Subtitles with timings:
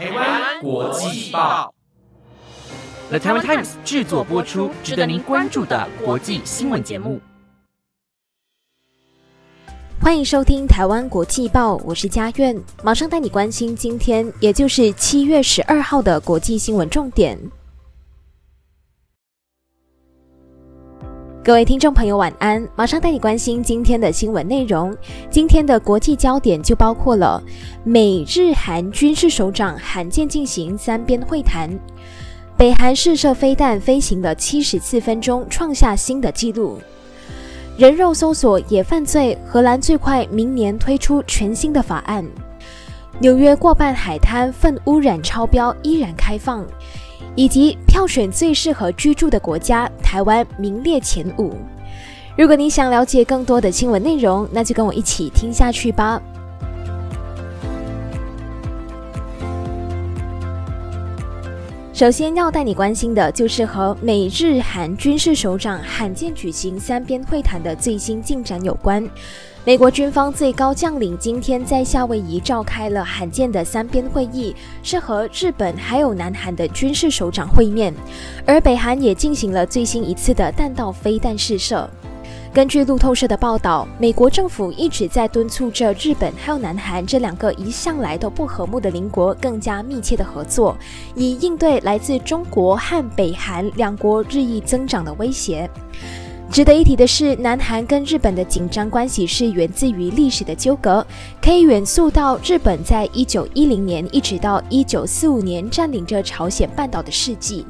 [0.00, 1.74] 台湾国际报
[3.10, 7.20] ，The Taiwan Times 制作播出，值得您关注的国际新闻节目。
[10.00, 17.38] 欢迎收听台湾国际报，我是佳苑，马上带你关心今天，也就是七月十二号的国际新闻重点。
[21.42, 22.68] 各位听众朋友，晚安！
[22.76, 24.94] 马上带你关心今天的新闻内容。
[25.30, 27.42] 今天的国际焦点就包括了
[27.82, 31.70] 美日韩军事首长罕见进行三边会谈，
[32.58, 36.78] 北韩试射飞弹飞行了七十四分钟，创下新的纪录。
[37.78, 42.22] 人肉搜索也犯罪，荷兰最快明年推出全新的法案。
[43.18, 46.66] 纽约过半海滩粪污染超标，依然开放。
[47.34, 51.54] 以及票选最适合居住的国家，台湾名列前五。
[52.36, 56.20] 如果你想了解更多的新闻内容，那就跟我一起听下去吧。
[61.92, 69.06] 首先要带你关心的就是和美日韩军事首长罕见举行三边会谈的最新进展有关。
[69.62, 77.94] 美国军方最高将领今天在夏威夷召开了罕见的三边会议，是和日本还有南韩的军事首长会面，
[78.46, 81.88] 而北韩也进行了最新一次的弹道飞弹试射。
[82.54, 90.74] 根据路透社的报道，美国政府一直在敦促着日本还有南韩这两个一向来都不和睦的邻国更加密切的合作，
[91.14, 95.68] 以应对来自中国和北韩两国日益增长的威胁。
[96.50, 101.06] 值得一提的是，南韩跟日本的紧张关系是源自于历史的纠葛，
[101.40, 107.64] 可以远溯到日本在一九一零年一直到一九四五年占领着朝鲜半岛的事迹。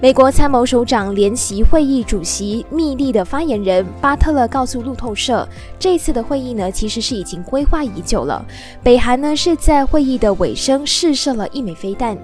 [0.00, 5.46] 美国参谋首长联席会议主席密利的发言人巴特勒告诉路透社，
[5.78, 8.42] 这次的会议呢，其实是已经规划已久了。
[8.82, 12.16] 北韩呢是在会议的尾声试射了一枚飞弹，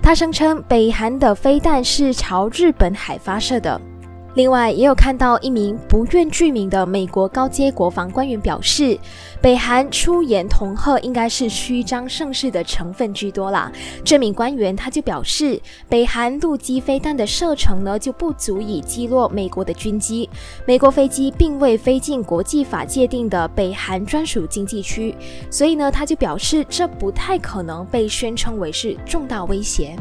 [0.00, 3.80] 他声称北韩的飞弹是朝日本海发射的。
[4.36, 8.98] 另外，也有看到一名不愿具名的美国高阶国防官员表示，
[9.40, 13.72] 北韩出言同贺应该是虚张声势的成分居多啦。
[14.04, 15.58] 这名官员他就表示，
[15.88, 20.28] 北韩陆基飞弹的射程呢就不足以击落美国的军机，
[20.66, 25.14] 美国飞机并未飞进国际法界定的北韩专属经济区，
[25.50, 29.96] 所以呢他就表示这不太可能被宣称为是重大威胁。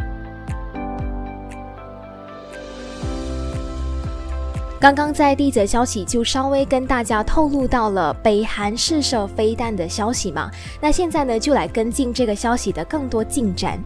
[4.85, 10.47] 刚刚在第一则消息就稍微跟大家透露到了北韩试射飞弹的消息嘛，
[10.79, 13.84] 那现在呢就来跟进这个消息的更多进展。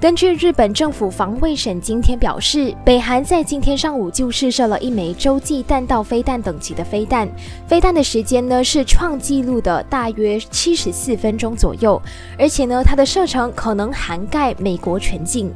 [0.00, 7.28] 根据日本政府防卫省今天表示，北韩在今天上午就试射了一枚洲际弹道飞弹等级的飞弹，
[7.66, 12.00] 飞弹的时间呢是创纪录的大约七十四分钟左右，
[12.38, 15.52] 而且呢它的射程可能涵盖美国全境。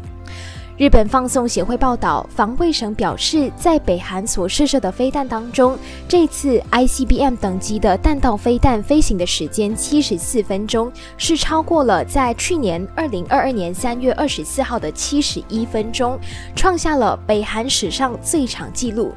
[0.83, 5.79] 日本放送协会报道，防卫省表示，在北韩所试射的飞弹当中，
[6.09, 16.19] 这次 ICBM 等级的弹道飞弹飞行的时间七十四分钟，是超过了在去年二零二二年三月二十四号的七十一分钟，
[16.57, 19.13] 创下了北韩史上最长纪录。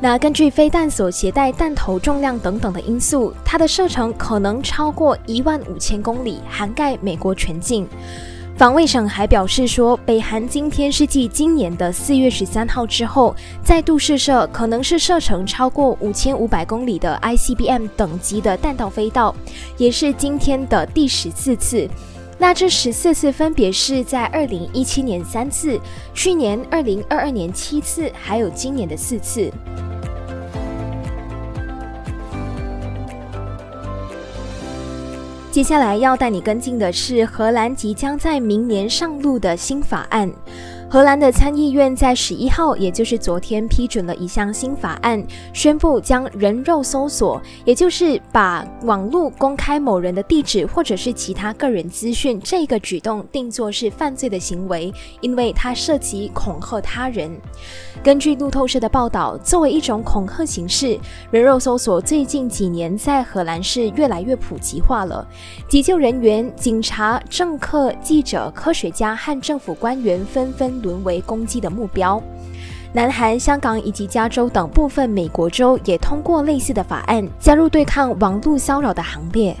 [0.00, 7.86] 那根据飞弹所携带弹头重量等等的因素，它的射程可能超过一万五千公里，涵盖美国全境。
[8.58, 13.32] 防卫省还表示说，北韩今天是继今年的四月十三号之后，
[13.62, 19.32] 再度试射可能是射程超过五千五百公里的 ICBM 等级的弹道飞弹，
[19.76, 21.88] 也是今天的第十四次。
[22.36, 25.78] 那这十四次分别是在二零一七年三次，
[26.12, 29.48] 去年二零二二年七次，还有今年的四次。
[35.50, 40.30] 接下来要带你跟进的是荷兰即将在明年上路的新法案。
[40.90, 45.22] 荷兰的参议院在十一号，也就是昨天批准了一项新法案，
[45.52, 54.90] 宣布将人肉搜索，也就是把网络公开某人的地址或者是其他个人资讯这个举动定作是犯罪的行为，
[55.20, 57.30] 因为它涉及恐吓他人。
[58.02, 60.98] 根据路透社的报道，作为一种恐吓形式，
[61.30, 65.26] 人肉搜索最近几年在荷兰是越来越普及化了。
[65.68, 70.77] 急救人员、警察、政客、记者、科学家和政府官员纷纷。
[70.82, 72.22] 沦为攻击的目标。
[72.92, 79.54] 南韩、香港以及加州等部分美国州也通过类似的法案，加入对抗网络骚扰的行列。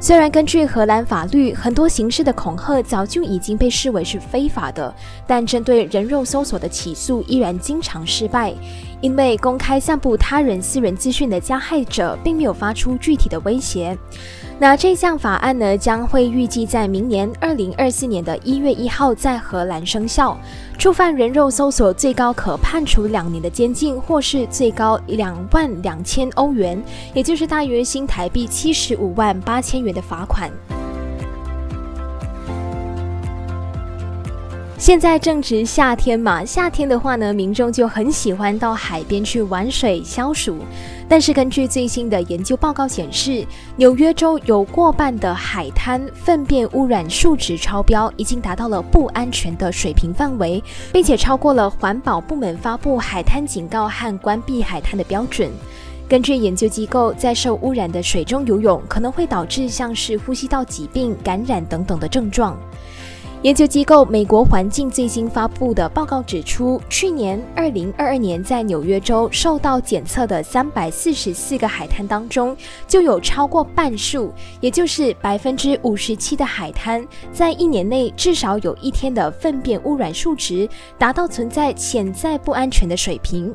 [0.00, 4.92] 虽然根据荷兰法律，很多形式的恐吓早就已经被视为是非法的，
[5.24, 8.52] 但针对人肉搜索的起诉依然经常失败，
[9.00, 13.96] 因为公开散布他人私人资讯的加害者并没有发出具体的威胁。
[14.56, 20.38] 那这项法案呢，将会预计在明年二零二四年的一月一号在荷兰生效。
[20.78, 26.80] 触犯人肉搜索，最高可判处两年的监禁，或是最高两万两千欧元，
[27.12, 30.50] 也就是大约新台币七十五万八千元的罚款。
[34.84, 40.58] 现在正值夏天嘛，夏天的话呢，民众就很喜欢到海边去玩水消暑。
[41.08, 43.46] 但是根据最新的研究报告显示，
[43.76, 55.50] 纽约州有过半的海滩粪便污染数值超标，已经达到了不安全的水平范围，并且超过了环保部门发布海滩警告和关闭海滩的标准。
[56.06, 62.54] 根据研究机构，在受污染的水中游泳可能会导致像是呼吸道疾病、感染等等的症状。
[63.44, 72.56] 研究机构美国环境最新发布的报告指出，去年二零二二年在纽约州受到检测的三百四十四个海滩当中，
[72.88, 74.32] 就有超过半数，
[74.62, 83.54] 也就是百分之五十七的海滩，在一年内至少有一天的粪便污染数值达到存在潜在不安全的水平。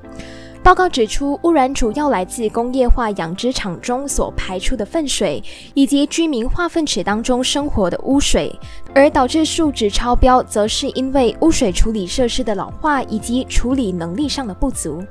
[0.61, 5.41] 报告指出，污染主要来自工业化养殖场中所排出的粪水，
[5.73, 8.53] 以及居民化粪池当中生活的污水，
[8.93, 15.03] 而导致数值超标，则是因为污水处理设施的老化以及处理能力上的不足。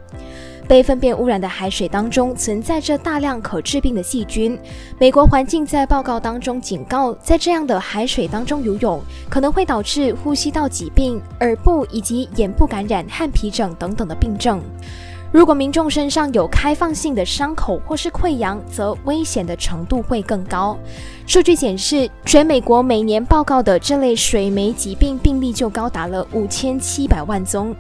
[0.69, 4.57] 被粪便污染的海水当中存在着大量可致病的细菌。
[4.99, 9.01] 美国环境在报告当中警告，在这样的海水当中游泳，
[9.31, 14.61] 可能会导致呼吸道疾病、耳部以及眼部感染和皮疹等等的病症。
[15.31, 20.79] 如果民众身上有开放性的伤口或是溃疡，则危险的程度会更高。
[21.27, 27.75] 数据显示，全美国每年报告的这类水霉疾病病例就高达了五千七百万宗。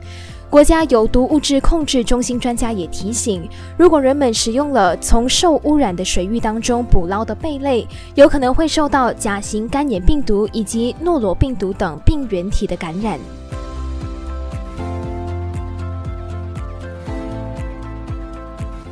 [0.50, 3.48] 国家有毒物质控制中心专家也提醒，
[3.78, 13.18] 如果人们使用了从受污染的水域当中捕捞的贝类，有可能会受到甲型肝炎病毒以及诺罗病毒等病原体的感染。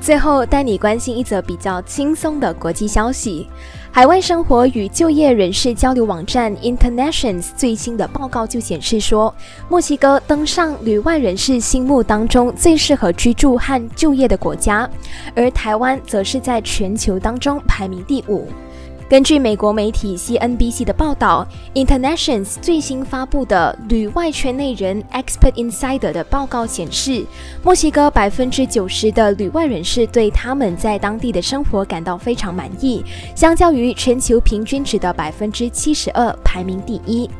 [0.06, 3.48] 最后带你关心一则比较轻松的国际消息：
[3.90, 9.34] 海外生活与就业人士交流网站 Internations 最新的报告就显示说，
[9.68, 14.88] 墨西哥登上旅外人士心目当中最适合居住和就业的国家，
[15.34, 18.46] 而台湾则是在全球当中排名第五。
[19.08, 27.24] 根据美国媒体 CNBC 的报道，Internations 最新发布的旅外圈内人 Expert Insider 的报告显示，
[27.62, 33.04] 墨西哥百分之九十的旅外人士对他们在当地的生活感到非常满意，
[33.36, 37.30] 相较于全球平均值的百分之七十二，排名第一。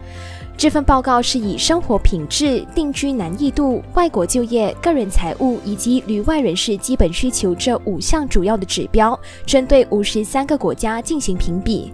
[0.56, 11.93] 这份报告是以生活品质、定居难易度、外国就业、个人财务以及旅外人士基本需求这五项主要的指标，针对五十三个国家进行评比。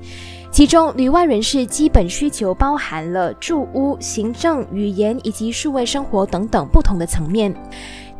[0.52, 7.52] 其中，旅外人士基本需求包含了住屋、行政、语言以及数位生活等等不同的层面。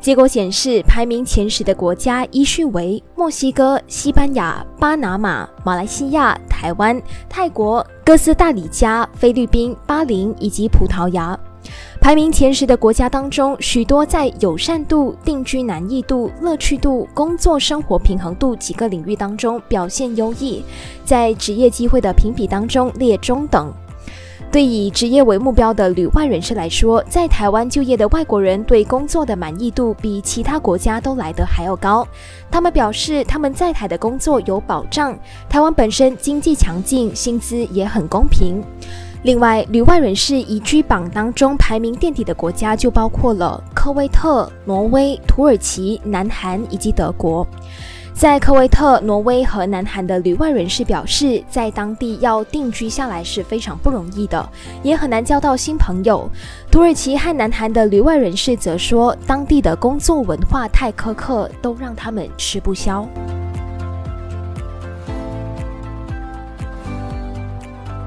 [0.00, 11.36] 结果显示，排名前十的国家依序为墨西哥、西班牙、巴拿马、马来西亚、台湾、泰国、哥斯达黎加、菲律宾、巴林以及葡萄牙。
[12.00, 20.62] 排名前十的国家当中，许多在友善度、定居难易度、乐趣度、工作生活平衡度几个领域当中表现优异，
[21.04, 23.72] 在职业机会的评比当中列中等。
[24.52, 32.06] 对以职业为目标的旅外人士来说，在台湾就业的外国人对工作的满意度比其他国家都来得还要高。
[32.50, 35.18] 他们表示，他们在台的工作有保障，
[35.48, 38.62] 台湾本身经济强劲，薪资也很公平。
[39.22, 47.46] 另外，旅外人士移居榜当中排名垫底的国家就包括了科威特、挪威、土耳其、南韩以及德国。
[48.14, 54.48] 在科威特、挪威和南韩的旅外人士表示，在当地要定居下来是非常不容易的，
[54.82, 56.30] 也很难交到新朋友。
[56.70, 63.08] 土耳其和南韩的旅外人士则说，当地的工作文化太苛刻，都让他们吃不消。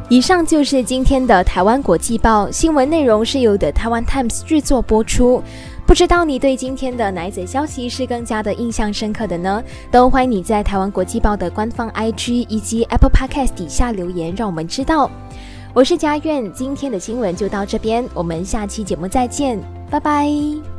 [0.08, 5.44] 以上就是今天的台湾国际报新闻内容，是由的台湾 Times 制作播出。
[5.86, 9.64] 不知道你对今天的奶嘴消息是更加的印象深刻的呢？
[9.92, 15.10] 都欢迎你在台湾国际报的官方 IG 以及 Apple Podcast 底下留言，让我们知道。
[15.74, 20.75] 我是佳苑，今天的新闻就到这边，我们下期节目再见，拜拜。